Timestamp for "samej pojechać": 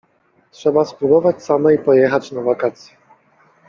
1.43-2.31